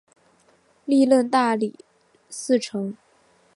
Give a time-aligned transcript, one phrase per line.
[0.85, 1.75] 历任大理
[2.27, 2.97] 寺丞。